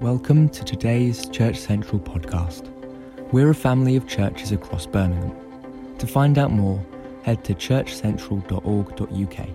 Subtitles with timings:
[0.00, 2.68] Welcome to today's Church Central podcast.
[3.32, 5.36] We're a family of churches across Birmingham.
[5.98, 6.84] To find out more,
[7.22, 9.48] head to churchcentral.org.uk.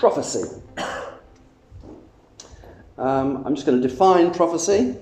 [0.00, 0.62] Prophecy.
[2.98, 4.96] Um, I'm just going to define prophecy,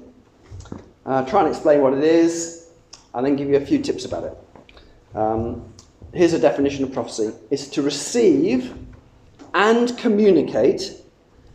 [1.07, 2.71] uh, try and explain what it is,
[3.15, 4.37] and then give you a few tips about it.
[5.15, 5.73] Um,
[6.13, 8.75] here's a definition of prophecy it's to receive
[9.55, 10.97] and communicate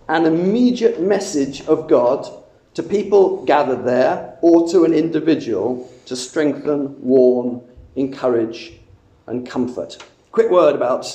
[0.07, 2.38] an immediate message of God
[2.79, 7.61] to people gathered there or to an individual to strengthen, warn,
[7.97, 8.71] encourage,
[9.27, 9.97] and comfort.
[10.31, 11.05] Quick word about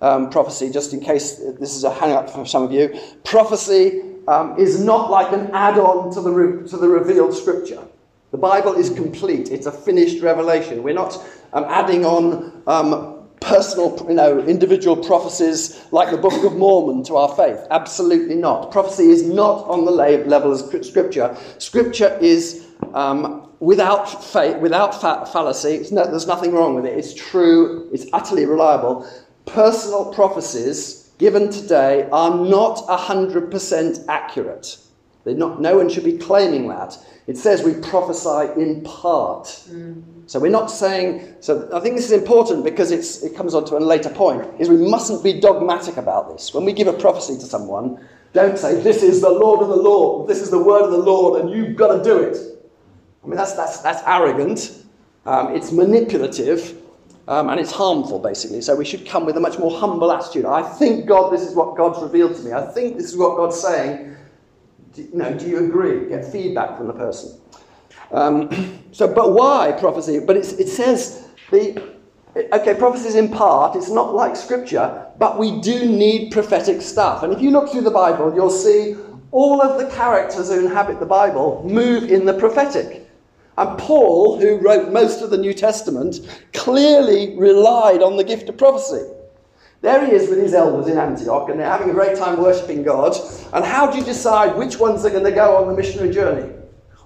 [0.00, 2.98] um, prophecy, just in case this is a hang up for some of you.
[3.22, 7.84] Prophecy um, is not like an add on to the, re- to the revealed scripture.
[8.32, 10.82] The Bible is complete, it's a finished revelation.
[10.82, 13.11] We're not um, adding on um,
[13.42, 17.58] personal, you know, individual prophecies like the Book of Mormon to our faith.
[17.70, 18.70] Absolutely not.
[18.70, 21.36] Prophecy is not on the level of Scripture.
[21.58, 25.86] Scripture is um, without faith, without fa- fallacy.
[25.92, 26.96] No, there's nothing wrong with it.
[26.98, 27.88] It's true.
[27.92, 29.08] It's utterly reliable.
[29.46, 34.78] Personal prophecies given today are not 100% accurate.
[35.24, 36.98] Not, no one should be claiming that.
[37.26, 39.44] It says we prophesy in part.
[39.70, 40.02] Mm.
[40.26, 43.76] So we're not saying, so I think this is important because it comes on to
[43.76, 46.52] a later point, is we mustn't be dogmatic about this.
[46.52, 49.76] When we give a prophecy to someone, don't say, this is the Lord of the
[49.76, 52.36] Lord, this is the word of the Lord, and you've got to do it.
[53.22, 54.84] I mean, that's, that's, that's arrogant,
[55.26, 56.80] um, it's manipulative,
[57.28, 58.62] um, and it's harmful, basically.
[58.62, 60.44] So we should come with a much more humble attitude.
[60.44, 62.52] I think, God, this is what God's revealed to me.
[62.52, 64.11] I think this is what God's saying.
[64.92, 66.08] Do, you know, do you agree?
[66.08, 67.40] Get feedback from the person.
[68.10, 70.20] Um, so, but why prophecy?
[70.20, 71.92] But it says the
[72.36, 73.76] okay, prophecy is in part.
[73.76, 77.22] It's not like scripture, but we do need prophetic stuff.
[77.22, 78.96] And if you look through the Bible, you'll see
[79.30, 83.08] all of the characters who inhabit the Bible move in the prophetic.
[83.58, 86.20] And Paul, who wrote most of the New Testament,
[86.54, 89.02] clearly relied on the gift of prophecy.
[89.82, 92.84] There he is with his elders in Antioch, and they're having a great time worshipping
[92.84, 93.16] God.
[93.52, 96.54] And how do you decide which ones are going to go on the missionary journey?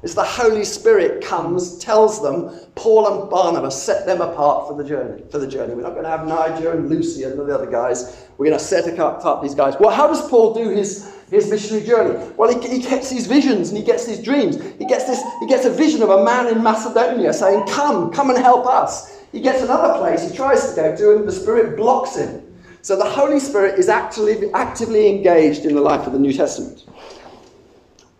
[0.02, 4.86] It's the Holy Spirit comes, tells them, Paul and Barnabas, set them apart for the
[4.86, 5.22] journey.
[5.30, 5.74] For the journey.
[5.74, 8.26] We're not going to have Niger and Lucy and the other guys.
[8.36, 9.74] We're going to set apart these guys.
[9.80, 12.30] Well, how does Paul do his, his missionary journey?
[12.36, 14.62] Well, he, he gets these visions and he gets these dreams.
[14.78, 18.28] He gets, this, he gets a vision of a man in Macedonia saying, Come, come
[18.28, 19.18] and help us.
[19.32, 22.45] He gets another place he tries to go to, and the Spirit blocks him.
[22.86, 26.84] So the Holy Spirit is actually actively engaged in the life of the New Testament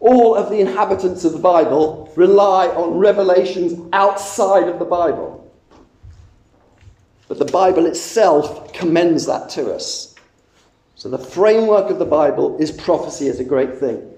[0.07, 5.51] all of the inhabitants of the Bible rely on revelations outside of the Bible.
[7.27, 10.15] But the Bible itself commends that to us.
[10.95, 14.13] So the framework of the Bible is prophecy as a great thing.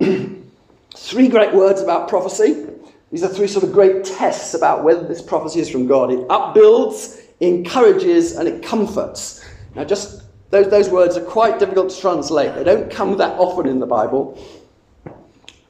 [0.94, 2.66] three great words about prophecy.
[3.10, 6.12] These are three sort of great tests about whether this prophecy is from God.
[6.12, 9.44] It upbuilds, encourages, and it comforts.
[9.78, 12.52] Now, just those, those words are quite difficult to translate.
[12.56, 14.36] They don't come that often in the Bible.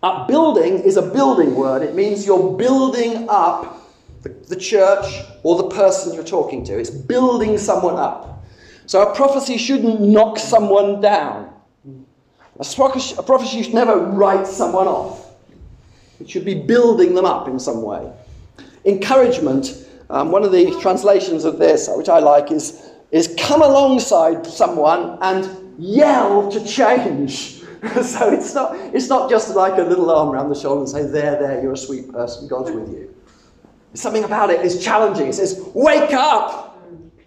[0.02, 1.82] Upbuilding is a building word.
[1.82, 3.86] It means you're building up
[4.22, 5.04] the, the church
[5.42, 6.78] or the person you're talking to.
[6.78, 8.46] It's building someone up.
[8.86, 11.52] So a prophecy shouldn't knock someone down.
[12.58, 15.32] A prophecy, should never write someone off.
[16.18, 18.10] It should be building them up in some way.
[18.86, 24.46] Encouragement, um, one of the translations of this, which I like, is, is come alongside
[24.46, 27.58] someone and yell to change.
[28.02, 31.02] so it's not, it's not just like a little arm around the shoulder and say,
[31.02, 33.14] There, there, you're a sweet person, God's with you.
[33.94, 35.28] Something about it is challenging.
[35.28, 36.66] It says, Wake up!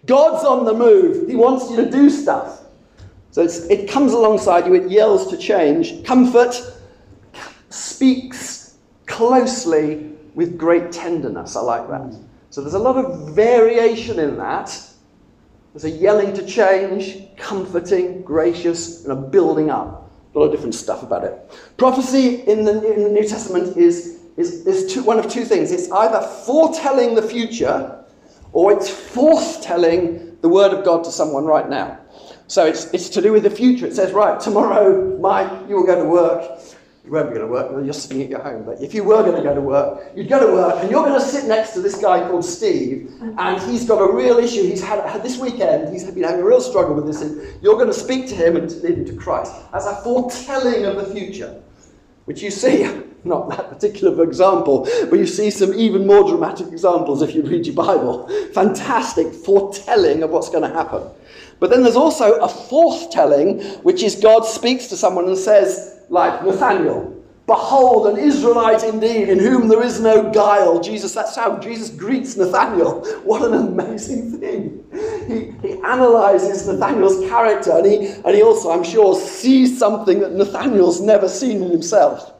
[0.06, 1.28] God's on the move.
[1.28, 2.62] He wants you to do stuff.
[3.30, 6.04] So it comes alongside you, it yells to change.
[6.04, 6.54] Comfort
[7.70, 8.76] speaks
[9.06, 11.56] closely with great tenderness.
[11.56, 12.14] I like that.
[12.50, 14.78] So there's a lot of variation in that.
[15.72, 20.10] There's a yelling to change, comforting, gracious, and a building up.
[20.34, 21.50] A lot of different stuff about it.
[21.76, 25.72] Prophecy in the, in the New Testament is, is, is two, one of two things
[25.72, 28.04] it's either foretelling the future
[28.52, 31.98] or it's foretelling the word of God to someone right now.
[32.48, 33.86] So it's, it's to do with the future.
[33.86, 36.60] It says, right, tomorrow, Mike, you will go to work
[37.04, 38.64] you won't be going to work, you're sitting at your home.
[38.64, 41.02] But if you were going to go to work, you'd go to work and you're
[41.02, 44.62] going to sit next to this guy called Steve, and he's got a real issue.
[44.62, 47.74] He's had, had this weekend, he's been having a real struggle with this, and you're
[47.74, 51.12] going to speak to him and lead him to Christ as a foretelling of the
[51.12, 51.60] future.
[52.26, 52.84] Which you see,
[53.24, 57.66] not that particular example, but you see some even more dramatic examples if you read
[57.66, 58.28] your Bible.
[58.52, 61.02] Fantastic foretelling of what's going to happen.
[61.58, 66.00] But then there's also a forth telling, which is God speaks to someone and says,
[66.12, 67.12] like Nathaniel,
[67.46, 70.80] Behold, an Israelite indeed, in whom there is no guile.
[70.80, 73.02] Jesus, that's how Jesus greets Nathaniel.
[73.24, 74.84] What an amazing thing.
[75.26, 80.32] He, he analyzes Nathaniel's character, and he, and he also, I'm sure, sees something that
[80.32, 82.32] Nathaniel's never seen in himself.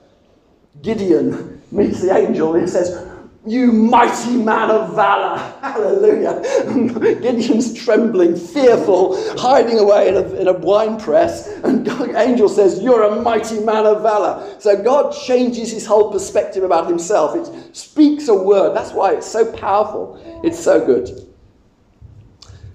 [0.82, 3.08] Gideon meets the angel, and he says,
[3.44, 5.36] you mighty man of valor.
[5.60, 6.40] Hallelujah.
[7.20, 11.48] Gideon's trembling, fearful, hiding away in a, in a wine press.
[11.64, 14.56] And God, angel says, You're a mighty man of valor.
[14.60, 17.34] So God changes his whole perspective about himself.
[17.34, 18.76] It speaks a word.
[18.76, 20.20] That's why it's so powerful.
[20.44, 21.10] It's so good.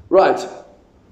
[0.09, 0.45] Right.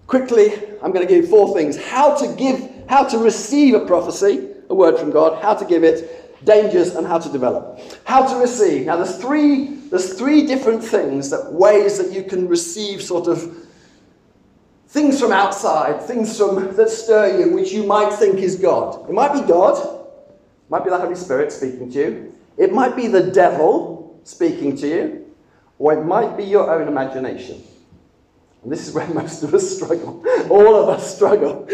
[0.07, 0.53] Quickly,
[0.83, 1.77] I'm going to give you four things.
[1.77, 5.83] How to give, how to receive a prophecy, a word from God, how to give
[5.83, 7.79] it, dangers and how to develop.
[8.05, 8.85] How to receive.
[8.85, 13.65] Now there's three there's three different things that ways that you can receive sort of
[14.87, 19.09] things from outside, things from that stir you, which you might think is God.
[19.09, 22.95] It might be God, it might be the Holy Spirit speaking to you, it might
[22.95, 25.33] be the devil speaking to you,
[25.77, 27.61] or it might be your own imagination.
[28.65, 30.23] And this is where most of us struggle.
[30.49, 31.67] All of us struggle.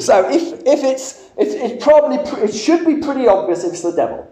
[0.00, 4.26] so if, if it's, it, it probably, it should be pretty obvious it's the devil.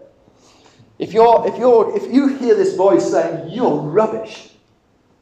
[0.97, 4.49] If, you're, if, you're, if you hear this voice saying, you're rubbish,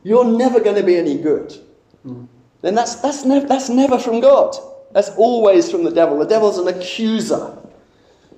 [0.04, 1.54] you're never going to be any good,
[2.06, 2.28] mm.
[2.62, 4.56] then that's, that's, nev- that's never from God.
[4.94, 6.18] That's always from the devil.
[6.18, 7.58] The devil's an accuser.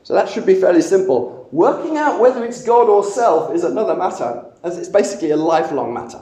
[0.01, 1.47] So that should be fairly simple.
[1.51, 5.93] Working out whether it's God or self is another matter, as it's basically a lifelong
[5.93, 6.21] matter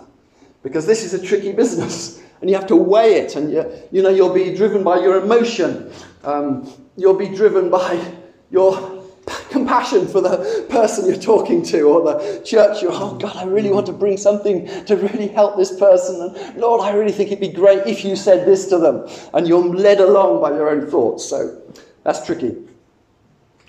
[0.63, 4.01] because this is a tricky business and you have to weigh it and you, you
[4.01, 5.91] know you'll be driven by your emotion.
[6.23, 8.13] Um, you'll be driven by
[8.49, 9.03] your
[9.49, 12.81] compassion for the person you're talking to or the church.
[12.81, 16.57] You're oh god i really want to bring something to really help this person and
[16.57, 19.07] lord i really think it'd be great if you said this to them.
[19.33, 21.25] And you're led along by your own thoughts.
[21.25, 21.61] So
[22.03, 22.57] that's tricky.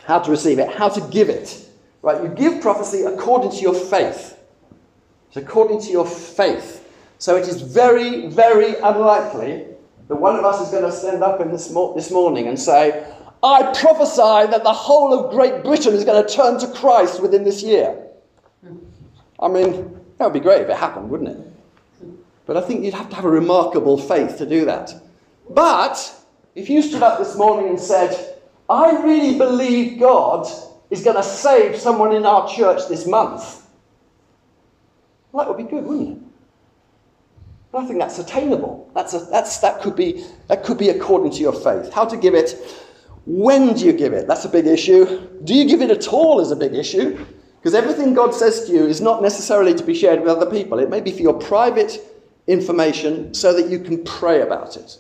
[0.05, 1.69] How to receive it how to give it.
[2.03, 4.39] Right you give prophecy according to your faith.
[5.29, 6.84] It's according to your faith
[7.19, 9.67] so it is very, very unlikely
[10.09, 13.05] that one of us is going to stand up in this, this morning and say,
[13.43, 17.45] I prophesy that the whole of Great Britain is going to turn to Christ within
[17.45, 17.99] this year.
[19.39, 21.53] I mean, that would be great if it happened, wouldn't it?
[22.47, 24.93] But I think you'd have to have a remarkable faith to do that.
[25.51, 26.15] But
[26.55, 28.39] if you stood up this morning and said,
[28.69, 30.47] I really believe God
[30.91, 33.67] is going to save someone in our church this month,
[35.33, 36.24] well, that would be good, wouldn't it?
[37.77, 38.91] I think that's attainable.
[38.95, 41.93] That's a, that's, that, could be, that could be according to your faith.
[41.93, 42.57] How to give it,
[43.27, 44.27] when do you give it?
[44.27, 45.29] That's a big issue.
[45.45, 47.25] Do you give it at all is a big issue.
[47.59, 50.79] Because everything God says to you is not necessarily to be shared with other people.
[50.79, 51.99] It may be for your private
[52.47, 54.99] information so that you can pray about it.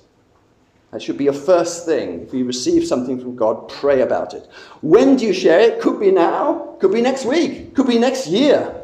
[0.90, 2.22] That should be your first thing.
[2.22, 4.48] If you receive something from God, pray about it.
[4.80, 5.82] When do you share it?
[5.82, 8.74] Could be now, could be next week, could be next year.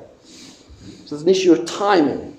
[1.06, 2.37] So there's an issue of timing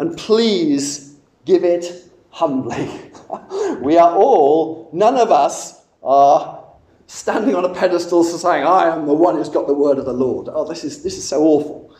[0.00, 2.90] and please give it humbly.
[3.82, 6.64] we are all, none of us are
[7.06, 10.12] standing on a pedestal saying, I am the one who's got the word of the
[10.14, 10.48] Lord.
[10.50, 11.94] Oh, this is, this is so awful.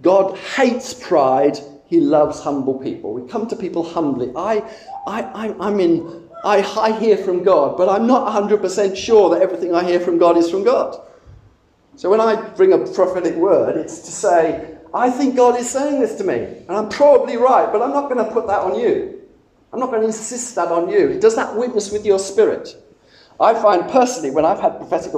[0.00, 1.58] God hates pride.
[1.86, 3.12] He loves humble people.
[3.12, 4.32] We come to people humbly.
[4.36, 4.58] I,
[5.08, 9.42] I, I, I mean, I, I hear from God, but I'm not 100% sure that
[9.42, 10.96] everything I hear from God is from God.
[11.96, 16.00] So when I bring a prophetic word, it's to say, I think God is saying
[16.00, 18.78] this to me, and I'm probably right, but I'm not going to put that on
[18.78, 19.20] you.
[19.72, 21.20] I'm not going to insist that on you.
[21.20, 22.76] Does that witness with your spirit?
[23.38, 25.12] I find personally, when I've had prophetic,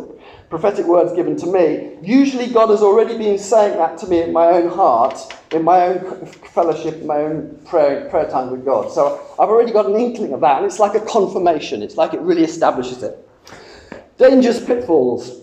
[0.49, 4.33] prophetic words given to me, usually God has already been saying that to me in
[4.33, 5.19] my own heart,
[5.51, 8.93] in my own fellowship, in my own prayer, prayer time with God.
[8.93, 11.83] So I've already got an inkling of that, and it's like a confirmation.
[11.83, 13.29] It's like it really establishes it.
[14.19, 15.42] Dangerous pitfalls.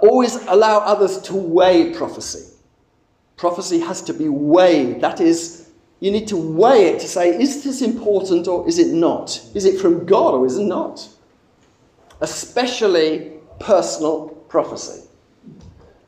[0.00, 2.54] Always allow others to weigh prophecy.
[3.36, 5.00] Prophecy has to be weighed.
[5.00, 8.94] That is, you need to weigh it to say, is this important or is it
[8.94, 9.40] not?
[9.54, 11.06] Is it from God or is it not?
[12.20, 15.02] Especially personal prophecy.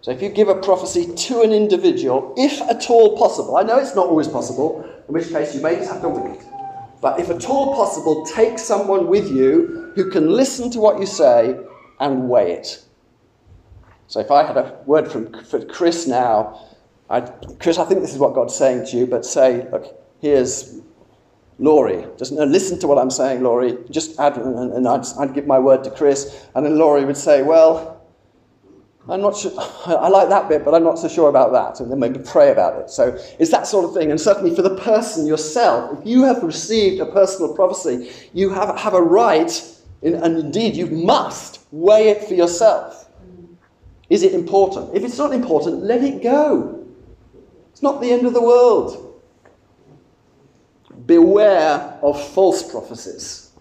[0.01, 3.79] So if you give a prophecy to an individual, if at all possible, I know
[3.79, 6.41] it's not always possible, in which case you may just have to wait.
[7.01, 11.07] But if at all possible, take someone with you who can listen to what you
[11.07, 11.59] say
[12.01, 12.83] and weigh it.
[14.09, 16.67] So if I had a word from for Chris now,
[17.11, 20.81] I'd, Chris, I think this is what God's saying to you, but say, look, here's
[21.59, 22.07] Laurie.
[22.17, 23.77] Just no, listen to what I'm saying, Laurie.
[23.91, 27.17] Just add, and, and I'd, I'd, give my word to Chris, and then Laurie would
[27.17, 28.03] say, well,
[29.11, 29.53] I'm not sure.
[29.87, 31.81] I like that bit, but I'm not so sure about that.
[31.81, 32.91] And then maybe pray about it.
[32.91, 34.11] So it's that sort of thing.
[34.11, 38.79] And certainly for the person yourself, if you have received a personal prophecy, you have,
[38.79, 39.51] have a right
[40.03, 43.08] In, and indeed, you must weigh it for yourself.
[44.11, 44.95] Is it important?
[44.95, 46.87] If it's not important, let it go.
[47.73, 49.21] It's not the end of the world.
[51.07, 53.53] Beware of false prophecies.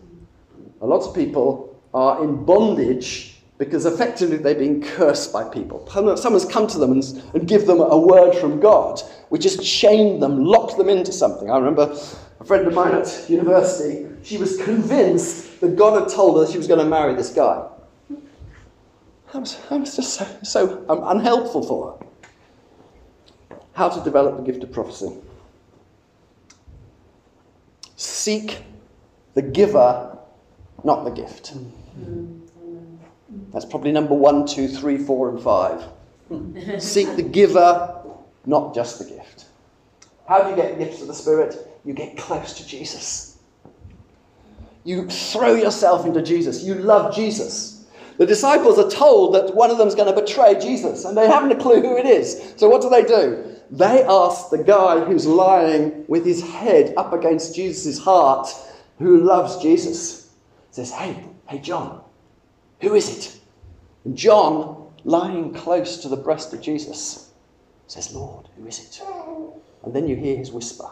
[0.81, 5.87] A lot of people are in bondage because effectively they've been cursed by people.
[6.17, 10.21] Someone's come to them and, and give them a word from God, which has chained
[10.21, 11.49] them, locked them into something.
[11.49, 11.95] I remember
[12.39, 16.57] a friend of mine at university, she was convinced that God had told her she
[16.57, 17.67] was going to marry this guy.
[19.33, 23.57] I was, I was just so, so unhelpful for her.
[23.73, 25.11] How to develop the gift of prophecy.
[27.95, 28.59] Seek
[29.33, 30.17] the giver,
[30.83, 31.53] not the gift.
[33.51, 35.81] That's probably number one, two, three, four, and five.
[36.29, 36.79] Hmm.
[36.79, 38.01] Seek the giver,
[38.45, 39.45] not just the gift.
[40.27, 41.55] How do you get gifts of the Spirit?
[41.85, 43.37] You get close to Jesus.
[44.83, 46.63] You throw yourself into Jesus.
[46.63, 47.76] You love Jesus.
[48.17, 51.27] The disciples are told that one of them is going to betray Jesus, and they
[51.27, 52.53] haven't a clue who it is.
[52.57, 53.55] So what do they do?
[53.69, 58.47] They ask the guy who's lying with his head up against Jesus' heart,
[58.97, 60.33] who loves Jesus,
[60.71, 62.01] says, Hey, hey, John,
[62.81, 63.39] who is it?
[64.05, 67.31] And John, lying close to the breast of Jesus,
[67.87, 69.01] says, Lord, who is it?
[69.83, 70.89] And then you hear his whisper.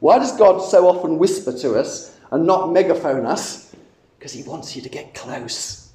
[0.00, 3.74] Why does God so often whisper to us and not megaphone us?
[4.18, 5.87] Because he wants you to get close.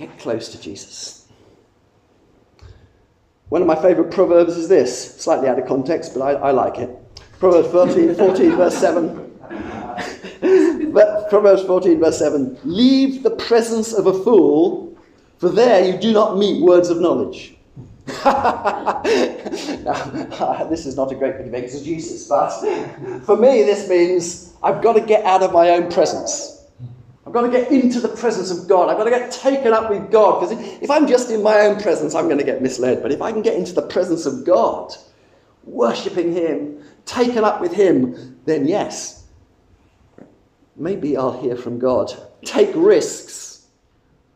[0.00, 1.28] Get close to Jesus.
[3.50, 6.78] One of my favourite proverbs is this, slightly out of context, but I, I like
[6.78, 6.88] it.
[7.38, 9.26] Proverbs 14, 14 verse 7.
[11.28, 14.96] Proverbs 14, verse 7 Leave the presence of a fool,
[15.36, 17.58] for there you do not meet words of knowledge.
[18.24, 19.02] now,
[20.70, 22.58] this is not a great bit of exegesis, but
[23.26, 26.59] for me, this means I've got to get out of my own presence.
[27.30, 28.88] I've got to get into the presence of God.
[28.88, 30.40] I've got to get taken up with God.
[30.40, 33.02] Because if I'm just in my own presence, I'm going to get misled.
[33.02, 34.92] But if I can get into the presence of God,
[35.62, 39.28] worshipping Him, taken up with Him, then yes,
[40.74, 42.12] maybe I'll hear from God.
[42.44, 43.68] Take risks.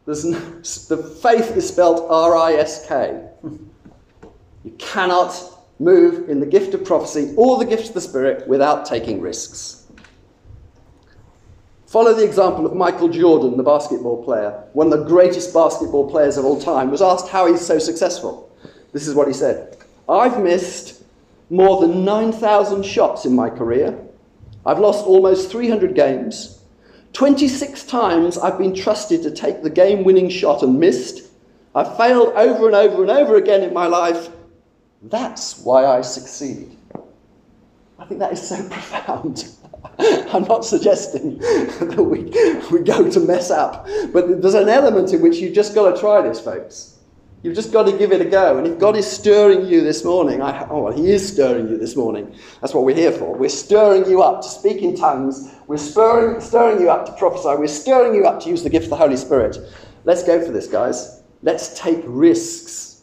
[0.06, 3.26] No, the faith is spelled R I S K.
[3.42, 5.34] You cannot
[5.80, 9.83] move in the gift of prophecy or the gift of the Spirit without taking risks.
[11.94, 16.36] Follow the example of Michael Jordan, the basketball player, one of the greatest basketball players
[16.36, 18.50] of all time, was asked how he's so successful.
[18.92, 19.76] This is what he said
[20.08, 21.04] I've missed
[21.50, 23.96] more than 9,000 shots in my career
[24.66, 26.58] I've lost almost 300 games.
[27.12, 31.30] 26 times I've been trusted to take the game winning shot and missed.
[31.76, 34.30] I've failed over and over and over again in my life.
[35.00, 36.76] That's why I succeed.
[38.00, 39.48] I think that is so profound.
[40.32, 42.24] I'm not suggesting that we,
[42.70, 46.00] we go to mess up, but there's an element in which you've just got to
[46.00, 46.98] try this, folks.
[47.42, 48.56] You've just got to give it a go.
[48.56, 51.76] And if God is stirring you this morning, I, oh, well, He is stirring you
[51.76, 52.34] this morning.
[52.62, 53.36] That's what we're here for.
[53.36, 55.54] We're stirring you up to speak in tongues.
[55.66, 57.58] We're spurring, stirring you up to prophesy.
[57.58, 59.58] We're stirring you up to use the gift of the Holy Spirit.
[60.04, 61.22] Let's go for this, guys.
[61.42, 62.93] Let's take risks.